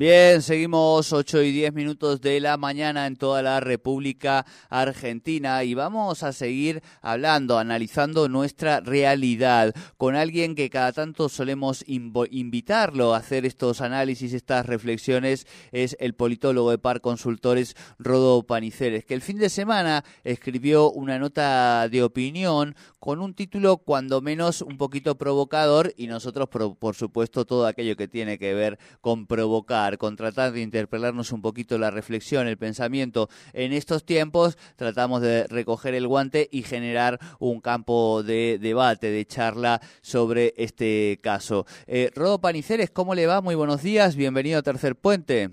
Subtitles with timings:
[0.00, 5.74] Bien, seguimos 8 y 10 minutos de la mañana en toda la República Argentina y
[5.74, 13.18] vamos a seguir hablando, analizando nuestra realidad con alguien que cada tanto solemos invitarlo a
[13.18, 19.20] hacer estos análisis, estas reflexiones, es el politólogo de Par Consultores Rodo Paniceres, que el
[19.20, 25.18] fin de semana escribió una nota de opinión con un título cuando menos un poquito
[25.18, 30.52] provocador y nosotros, por supuesto, todo aquello que tiene que ver con provocar con tratar
[30.52, 36.06] de interpelarnos un poquito la reflexión, el pensamiento en estos tiempos, tratamos de recoger el
[36.06, 41.66] guante y generar un campo de debate, de charla sobre este caso.
[41.86, 43.40] Eh, Rodo Paniceres, ¿cómo le va?
[43.40, 45.50] Muy buenos días, bienvenido a Tercer Puente.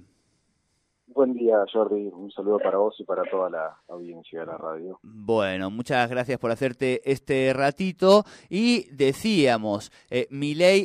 [1.18, 2.12] Buen día, Jordi.
[2.14, 5.00] Un saludo para vos y para toda la audiencia de la radio.
[5.02, 8.24] Bueno, muchas gracias por hacerte este ratito.
[8.52, 10.28] Y decíamos, eh,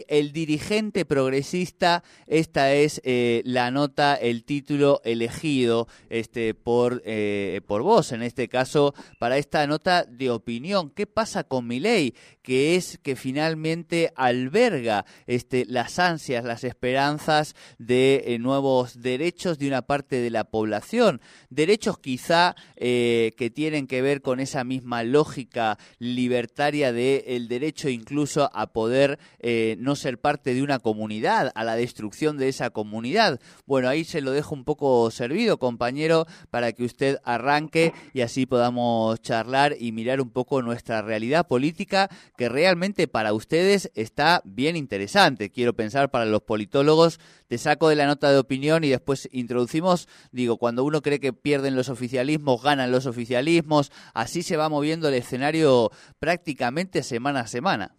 [0.08, 7.82] el dirigente progresista, esta es eh, la nota, el título elegido este, por, eh, por
[7.82, 10.88] vos, en este caso, para esta nota de opinión.
[10.88, 12.14] ¿Qué pasa con Milei?
[12.40, 19.68] Que es que finalmente alberga este, las ansias, las esperanzas de eh, nuevos derechos de
[19.68, 21.20] una parte de la población,
[21.50, 27.88] derechos quizá eh, que tienen que ver con esa misma lógica libertaria del el derecho
[27.88, 32.70] incluso a poder eh, no ser parte de una comunidad, a la destrucción de esa
[32.70, 33.40] comunidad.
[33.66, 38.46] Bueno, ahí se lo dejo un poco servido, compañero, para que usted arranque y así
[38.46, 44.76] podamos charlar y mirar un poco nuestra realidad política que realmente para ustedes está bien
[44.76, 45.50] interesante.
[45.50, 47.18] Quiero pensar para los politólogos,
[47.48, 51.32] te saco de la nota de opinión y después introducimos Digo, cuando uno cree que
[51.32, 57.46] pierden los oficialismos, ganan los oficialismos, así se va moviendo el escenario prácticamente semana a
[57.46, 57.94] semana.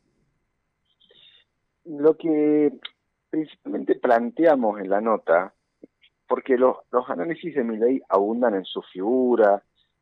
[1.85, 2.71] Lo que
[3.29, 5.53] principalmente planteamos en la nota,
[6.27, 9.61] porque los, análisis de mi ley abundan en su figura,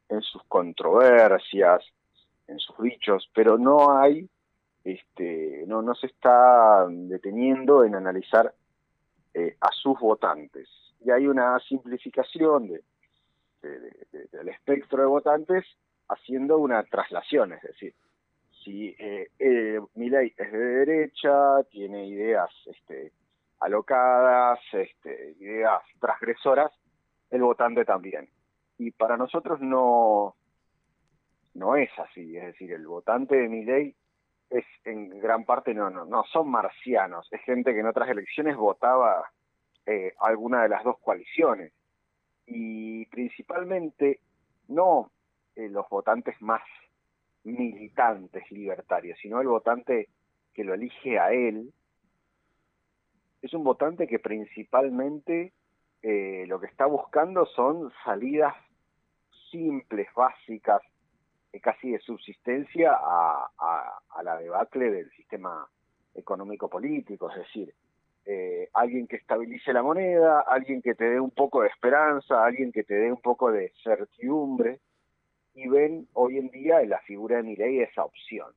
[0.09, 1.83] en sus controversias,
[2.47, 4.29] en sus dichos, pero no hay,
[4.83, 8.53] este, no, no se está deteniendo en analizar
[9.33, 10.67] eh, a sus votantes
[11.03, 12.81] y hay una simplificación de,
[14.31, 15.65] del espectro de votantes
[16.07, 17.93] haciendo una traslación, es decir,
[18.63, 23.11] si eh, eh, es de derecha, tiene ideas este,
[23.59, 26.71] alocadas, este, ideas transgresoras,
[27.29, 28.29] el votante también.
[28.77, 30.35] Y para nosotros no,
[31.53, 33.95] no es así, es decir, el votante de mi ley
[34.49, 38.57] es en gran parte no, no, no son marcianos, es gente que en otras elecciones
[38.57, 39.31] votaba
[39.91, 41.73] eh, alguna de las dos coaliciones.
[42.45, 44.21] Y principalmente
[44.69, 45.11] no
[45.55, 46.61] eh, los votantes más
[47.43, 50.07] militantes libertarios, sino el votante
[50.53, 51.73] que lo elige a él,
[53.41, 55.51] es un votante que principalmente
[56.03, 58.55] eh, lo que está buscando son salidas
[59.49, 60.81] simples, básicas,
[61.61, 63.49] casi de subsistencia a,
[64.09, 65.67] a la debacle del sistema
[66.15, 67.73] económico político, es decir,
[68.25, 72.71] eh, alguien que estabilice la moneda, alguien que te dé un poco de esperanza, alguien
[72.71, 74.79] que te dé un poco de certidumbre,
[75.53, 78.53] y ven hoy en día en la figura de Milei esa opción.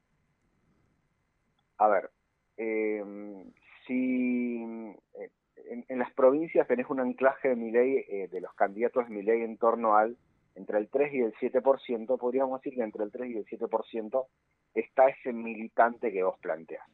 [1.79, 2.11] A ver,
[2.57, 3.53] em,
[3.87, 4.63] si
[5.15, 5.31] eh,
[5.89, 9.57] en, las provincias tenés un anclaje de Milei, eh, de los candidatos de Milei en
[9.57, 10.17] torno al
[10.55, 14.27] entre el 3 y el 7%, podríamos decir que entre el 3 y el 7%
[14.75, 16.87] está ese militante que vos planteás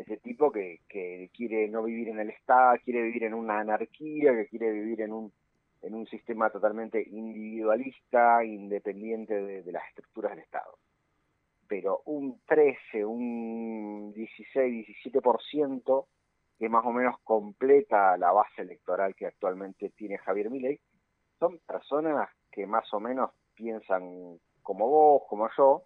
[0.00, 4.32] ese tipo que, que quiere no vivir en el Estado, quiere vivir en una anarquía,
[4.32, 5.32] que quiere vivir en un,
[5.82, 10.78] en un sistema totalmente individualista, independiente de, las estructuras del Estado.
[11.68, 16.06] Pero un 13, un 16, 17%
[16.58, 20.78] que más o menos completa la base electoral que actualmente tiene Javier Milei,
[21.38, 25.84] son personas que más o menos piensan como vos, como yo,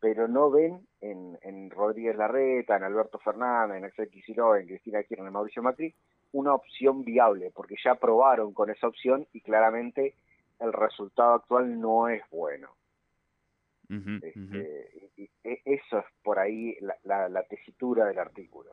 [0.00, 5.02] pero no ven en, en Rodríguez Larreta, en Alberto Fernández, en Axel Kicillof, en Cristina
[5.02, 5.94] Kirchner, en Mauricio Macri,
[6.32, 10.14] una opción viable, porque ya probaron con esa opción y claramente
[10.60, 12.70] el resultado actual no es bueno.
[13.88, 15.08] Este,
[15.64, 18.70] eso es por ahí la, la, tesitura del artículo.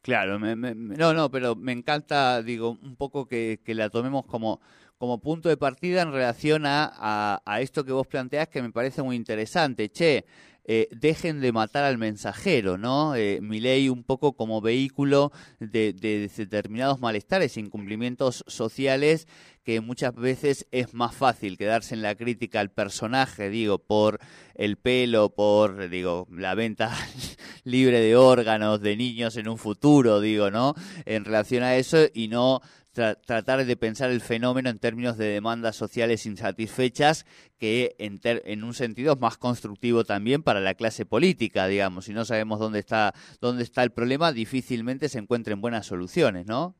[0.00, 4.60] Claro, no, no, pero me encanta, digo, un poco que, que la tomemos como
[5.00, 9.02] como punto de partida en relación a, a, esto que vos planteás que me parece
[9.02, 9.88] muy interesante.
[9.88, 10.26] Che,
[10.66, 13.14] eh, dejen de matar al mensajero, ¿no?
[13.14, 19.26] Eh, mi ley un poco como vehículo de, de, determinados malestares, incumplimientos sociales,
[19.64, 24.18] que muchas veces es más fácil quedarse en la crítica al personaje, digo, por
[24.54, 26.96] el pelo, por, digo, la venta
[27.64, 30.74] libre de órganos de niños en un futuro, digo, ¿no?
[31.04, 32.62] En relación a eso y no
[32.92, 37.24] tratar de pensar el fenómeno en términos de demandas sociales insatisfechas,
[37.58, 42.06] que en, en, un sentido es más constructivo también para la clase política, digamos.
[42.06, 46.74] Si no sabemos dónde está, dónde está el problema, difícilmente se encuentren buenas soluciones, ¿no?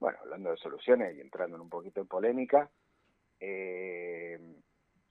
[0.00, 2.70] Bueno, hablando de soluciones y entrando en un poquito en polémica,
[3.38, 4.38] eh,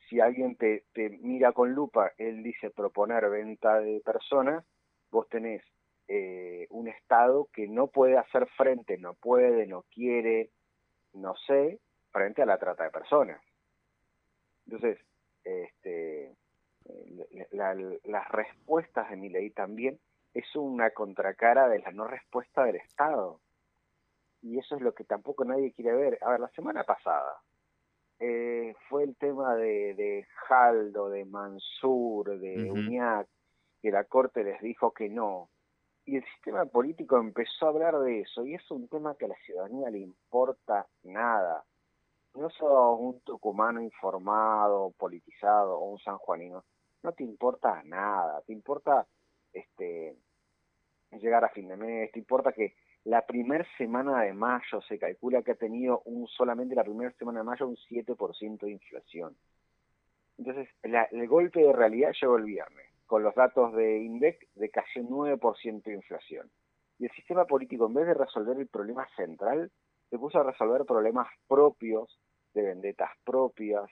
[0.09, 4.65] si alguien te, te mira con lupa, él dice proponer venta de personas,
[5.11, 5.63] vos tenés
[6.07, 10.49] eh, un Estado que no puede hacer frente, no puede, no quiere,
[11.13, 11.79] no sé,
[12.11, 13.39] frente a la trata de personas.
[14.65, 14.99] Entonces,
[15.43, 16.35] este,
[17.51, 19.99] las respuestas de mi ley también
[20.33, 23.39] es una contracara de la no respuesta del Estado.
[24.41, 26.19] Y eso es lo que tampoco nadie quiere ver.
[26.21, 27.41] A ver, la semana pasada
[28.19, 33.27] eh, fue el tema de, de Jaldo, de Mansur, de Uñac,
[33.81, 35.49] que la Corte les dijo que no,
[36.09, 39.27] y el sistema político empezó a hablar de eso, y es un tema que a
[39.27, 41.63] la ciudadanía le importa nada.
[42.33, 46.63] No sos un tucumano informado, politizado, o un sanjuanino,
[47.03, 49.05] no te importa nada, te importa
[49.53, 50.15] este
[51.11, 52.75] llegar a fin de mes, te importa que
[53.05, 57.39] la primera semana de mayo se calcula que ha tenido un solamente la primera semana
[57.39, 59.35] de mayo un 7% de inflación.
[60.37, 64.99] Entonces, el golpe de realidad llegó el viernes con los datos de INDEC de casi
[64.99, 66.49] un 9% de inflación.
[66.99, 69.71] Y el sistema político, en vez de resolver el problema central,
[70.09, 72.19] se puso a resolver problemas propios,
[72.53, 73.89] de vendetas propias,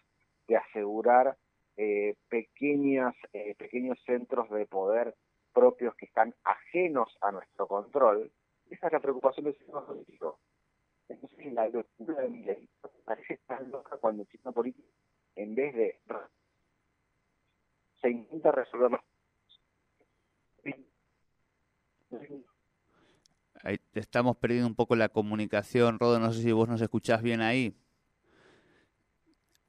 [0.47, 1.35] de asegurar
[1.77, 5.15] eh, pequeñas, eh, pequeños centros de poder
[5.53, 8.31] propios que están ajenos a nuestro control.
[8.69, 10.39] Esa es la preocupación del sistema político.
[11.07, 12.45] Entonces, la locura de mi
[13.05, 14.87] parece tan loca cuando el sistema político,
[15.35, 16.01] en vez de
[18.01, 19.01] se intenta resolver los
[23.63, 27.41] Ahí estamos perdiendo un poco la comunicación, Rodo, no sé si vos nos escuchás bien
[27.41, 27.75] ahí.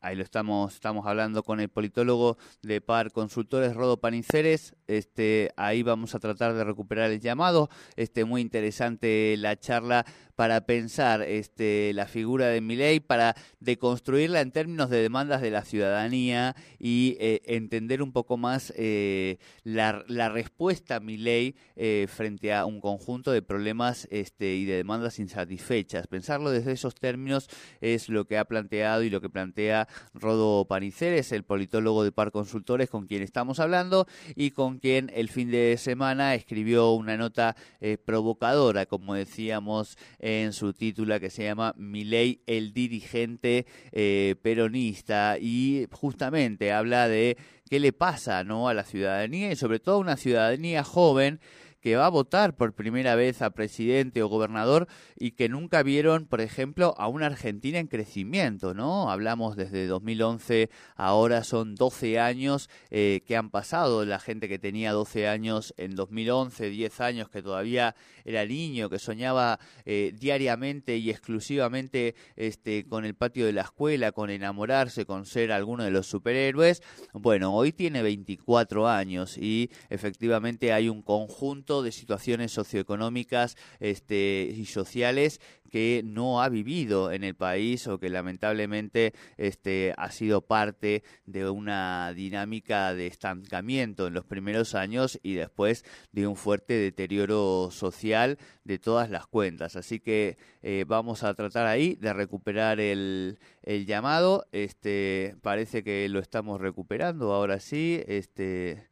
[0.00, 4.76] Ahí lo estamos, estamos hablando con el politólogo de Par Consultores, Rodo Paniceres.
[4.86, 7.68] Este, ahí vamos a tratar de recuperar el llamado.
[7.96, 10.06] Este, muy interesante la charla
[10.36, 15.64] para pensar este, la figura de Milei, para deconstruirla en términos de demandas de la
[15.64, 22.54] ciudadanía y eh, entender un poco más eh, la, la, respuesta a Milei eh, frente
[22.54, 26.06] a un conjunto de problemas este, y de demandas insatisfechas.
[26.06, 27.48] Pensarlo desde esos términos
[27.80, 32.30] es lo que ha planteado y lo que plantea Rodo Paniceres, el politólogo de Par
[32.30, 34.06] Consultores, con quien estamos hablando
[34.36, 37.56] y con quien el fin de semana escribió una nota
[38.04, 45.86] provocadora, como decíamos, en su título que se llama Milei el dirigente eh, peronista y
[45.90, 47.36] justamente habla de
[47.68, 48.68] qué le pasa ¿no?
[48.68, 51.40] a la ciudadanía y sobre todo a una ciudadanía joven
[51.80, 56.26] que va a votar por primera vez a presidente o gobernador y que nunca vieron,
[56.26, 59.10] por ejemplo, a una Argentina en crecimiento, ¿no?
[59.10, 64.92] Hablamos desde 2011, ahora son 12 años eh, que han pasado, la gente que tenía
[64.92, 71.10] 12 años en 2011, 10 años que todavía era niño, que soñaba eh, diariamente y
[71.10, 76.06] exclusivamente este, con el patio de la escuela, con enamorarse, con ser alguno de los
[76.06, 84.52] superhéroes, bueno, hoy tiene 24 años y efectivamente hay un conjunto de situaciones socioeconómicas este,
[84.54, 90.40] y sociales que no ha vivido en el país o que lamentablemente este, ha sido
[90.40, 96.74] parte de una dinámica de estancamiento en los primeros años y después de un fuerte
[96.74, 99.76] deterioro social de todas las cuentas.
[99.76, 104.46] Así que eh, vamos a tratar ahí de recuperar el, el llamado.
[104.52, 108.02] Este, parece que lo estamos recuperando ahora sí.
[108.06, 108.88] Este,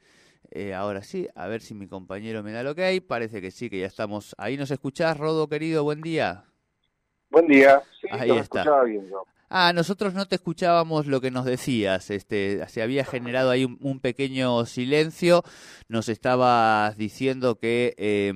[0.51, 3.01] eh, ahora sí, a ver si mi compañero me da lo que hay.
[3.01, 4.35] Parece que sí, que ya estamos.
[4.39, 6.45] Ahí nos escuchás, Rodo, querido, buen día.
[7.31, 7.83] Buen día.
[8.01, 8.65] Sí, Ahí está.
[9.49, 12.11] Ah, nosotros no te escuchábamos lo que nos decías.
[12.11, 15.43] Este, se había generado ahí un, pequeño silencio.
[15.89, 18.33] Nos estabas diciendo que eh,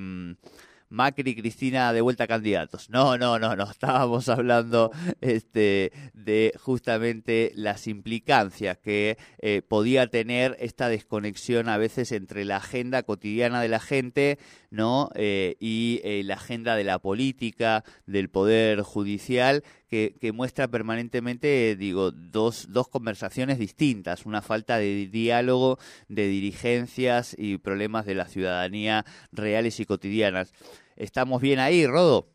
[0.90, 2.90] Macri y Cristina de vuelta candidatos.
[2.90, 3.64] No, no, no, no.
[3.70, 12.12] Estábamos hablando este, de justamente las implicancias que eh, podía tener esta desconexión a veces
[12.12, 14.38] entre la agenda cotidiana de la gente,
[14.70, 15.10] ¿no?
[15.14, 21.74] Eh, y eh, la agenda de la política, del poder judicial, que, que muestra permanentemente,
[21.76, 25.78] digo, dos, dos conversaciones distintas, una falta de diálogo
[26.08, 30.54] de dirigencias y problemas de la ciudadanía reales y cotidianas.
[30.96, 32.28] ¿Estamos bien ahí, Rodo?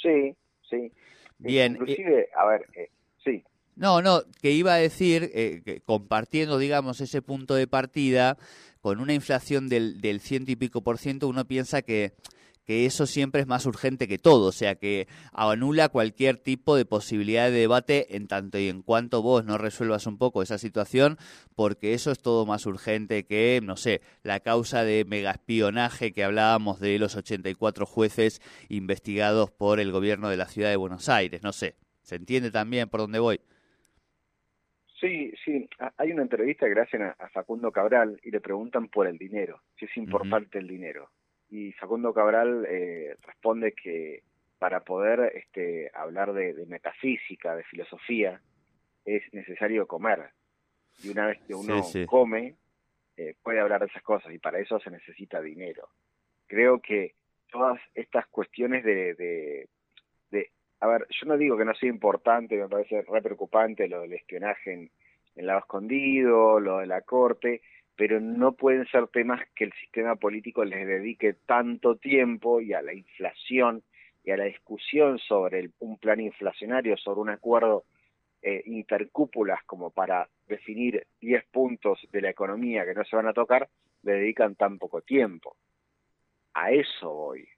[0.00, 0.36] Sí,
[0.70, 0.92] sí.
[1.38, 1.72] Bien.
[1.72, 2.90] Inclusive, a ver, eh,
[3.24, 3.42] sí.
[3.74, 8.38] No, no, que iba a decir, eh, que compartiendo, digamos, ese punto de partida,
[8.80, 12.12] con una inflación del, del ciento y pico por ciento, uno piensa que
[12.66, 16.84] que eso siempre es más urgente que todo, o sea que anula cualquier tipo de
[16.84, 21.16] posibilidad de debate en tanto y en cuanto vos no resuelvas un poco esa situación,
[21.54, 26.80] porque eso es todo más urgente que, no sé, la causa de megaespionaje que hablábamos
[26.80, 31.52] de los 84 jueces investigados por el gobierno de la ciudad de Buenos Aires, no
[31.52, 33.40] sé, ¿se entiende también por dónde voy?
[34.98, 35.68] Sí, sí,
[35.98, 39.60] hay una entrevista que le hacen a, Facundo Cabral y le preguntan por el dinero,
[39.78, 41.10] si es importante el dinero
[41.50, 44.22] y Facundo Cabral eh, responde que
[44.58, 48.40] para poder este, hablar de, metafísica, de filosofía,
[49.04, 50.30] es necesario comer.
[51.02, 52.56] Y una vez que uno come,
[53.16, 55.88] eh, puede hablar de esas cosas y para eso se necesita dinero.
[56.46, 57.14] Creo que
[57.50, 59.68] todas estas cuestiones de, de,
[60.30, 60.50] de
[60.80, 64.14] a ver, yo no digo que no sea importante, me parece re preocupante lo del
[64.14, 64.90] espionaje en,
[65.36, 67.62] en lado escondido, lo de la corte,
[67.96, 72.82] pero no pueden ser temas que el sistema político les dedique tanto tiempo y a
[72.82, 73.82] la inflación
[74.22, 77.84] y a la discusión sobre un plan inflacionario, sobre un acuerdo
[78.42, 83.32] eh, intercúpulas como para definir 10 puntos de la economía que no se van a
[83.32, 83.68] tocar,
[84.02, 85.56] le dedican tan poco tiempo.
[86.54, 87.48] A eso voy.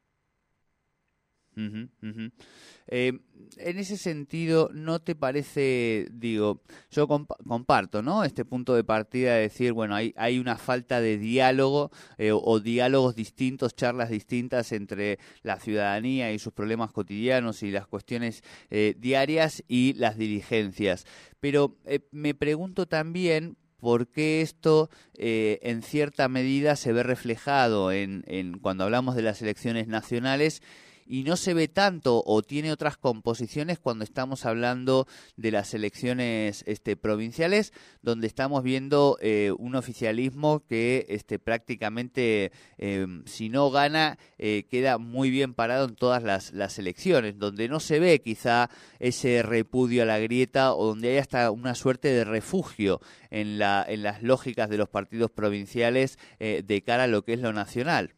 [2.90, 3.12] Eh,
[3.58, 8.24] en ese sentido, ¿no te parece, digo, yo comparto, ¿no?
[8.24, 12.60] Este punto de partida de decir, bueno, hay, hay una falta de diálogo eh, o,
[12.60, 18.94] diálogos distintos, charlas distintas entre la ciudadanía y sus problemas cotidianos y las cuestiones eh,
[18.98, 21.04] diarias y las dirigencias.
[21.40, 21.76] Pero
[22.10, 28.82] me pregunto también, por qué esto en cierta medida se ve reflejado en, en, cuando
[28.82, 30.62] hablamos de las elecciones nacionales
[31.08, 36.62] y no se ve tanto o tiene otras composiciones cuando estamos hablando de las elecciones
[36.66, 37.72] este, provinciales,
[38.02, 44.98] donde estamos viendo eh, un oficialismo que este, prácticamente, eh, si no gana, eh, queda
[44.98, 50.02] muy bien parado en todas las, las elecciones, donde no se ve quizá ese repudio
[50.02, 53.00] a la grieta o donde hay hasta una suerte de refugio
[53.30, 57.40] en, la, en las lógicas de los partidos provinciales de cara a lo que es
[57.40, 58.17] lo nacional.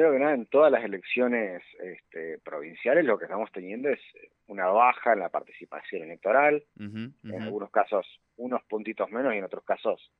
[0.00, 4.00] Primero que nada, en todas las elecciones este, provinciales lo que estamos teniendo es
[4.46, 8.06] una baja en la participación electoral, en algunos casos
[8.38, 10.10] unos puntitos menos y en otros casos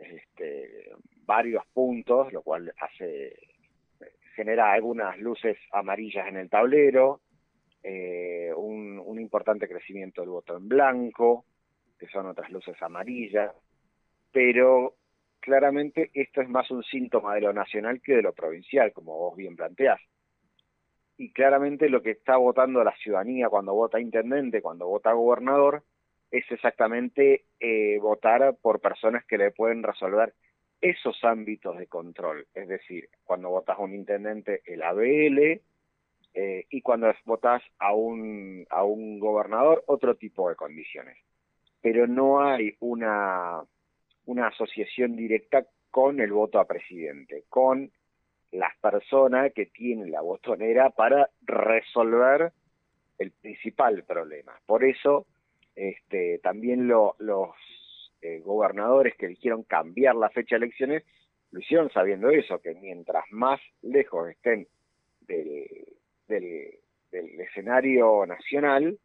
[0.00, 0.90] este,
[1.24, 3.36] varios puntos, lo cual hace
[4.34, 7.20] genera algunas luces amarillas en el tablero,
[7.84, 11.44] eh, un, un importante crecimiento del voto en blanco,
[12.00, 13.52] que son otras luces amarillas,
[14.32, 14.96] pero
[15.40, 19.36] claramente esto es más un síntoma de lo nacional que de lo provincial, como vos
[19.36, 20.00] bien planteás.
[21.16, 25.82] Y claramente lo que está votando la ciudadanía cuando vota intendente, cuando vota gobernador,
[26.30, 30.32] es exactamente eh, votar por personas que le pueden resolver
[30.80, 32.46] esos ámbitos de control.
[32.54, 35.60] Es decir, cuando votas a un intendente, el ABL,
[36.32, 41.18] eh, y cuando votas a un, a un gobernador, otro tipo de condiciones.
[41.82, 43.62] Pero no hay una
[44.26, 47.90] una asociación directa con el voto a presidente, con
[48.52, 52.52] las personas que tienen la botonera para resolver
[53.18, 54.52] el principal problema.
[54.66, 55.26] Por eso,
[55.74, 57.14] este, también los
[58.22, 61.04] eh, gobernadores que eligieron cambiar la fecha de elecciones
[61.52, 64.68] lo hicieron sabiendo eso, que mientras más lejos estén
[65.20, 66.79] del,
[67.12, 68.98] escenario nacional,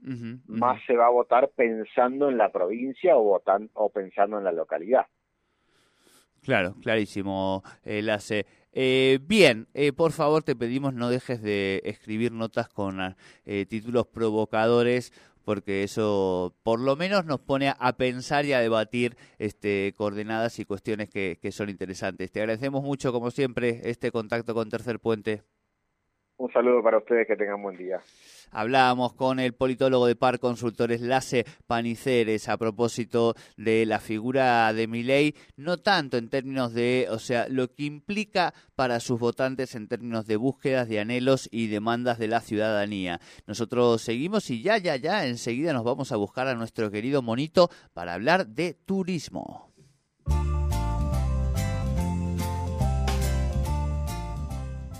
[0.47, 4.51] más se va a votar pensando en la provincia o, votan, o pensando en la
[4.51, 5.05] localidad.
[6.41, 8.45] Claro, clarísimo, Lace.
[8.77, 14.05] Eh, bien, eh, por favor te pedimos no dejes de escribir notas con eh, títulos
[14.07, 15.13] provocadores
[15.45, 20.65] porque eso por lo menos nos pone a pensar y a debatir este, coordenadas y
[20.65, 22.31] cuestiones que, que son interesantes.
[22.31, 25.43] Te agradecemos mucho, como siempre, este contacto con Tercer Puente.
[26.38, 28.01] Un saludo para ustedes, que tengan buen día.
[28.51, 34.88] Hablábamos con el politólogo de Par Consultores Lace Paniceres a propósito de la figura de
[34.88, 39.88] Milei, no tanto en términos de, o sea, lo que implica para sus votantes en
[39.88, 43.22] términos de búsquedas, de anhelos y demandas de la ciudadanía.
[43.48, 47.70] Nosotros seguimos y ya, ya, ya, enseguida nos vamos a buscar a nuestro querido monito
[47.94, 49.75] para hablar de turismo.